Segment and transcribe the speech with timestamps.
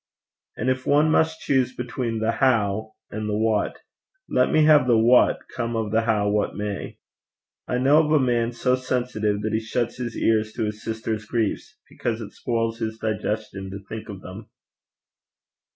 [0.57, 3.77] And if one must choose between the how and the what,
[4.27, 6.97] let me have the what, come of the how what may.
[7.67, 11.25] I know of a man so sensitive, that he shuts his ears to his sister's
[11.25, 14.49] griefs, because it spoils his digestion to think of them.